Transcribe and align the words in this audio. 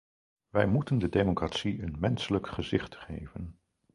Wij 0.49 0.65
moeten 0.65 0.97
de 0.99 1.09
democratie 1.09 1.81
een 1.81 1.95
menselijk 1.99 2.47
gezicht 2.47 2.95
geven. 2.95 3.59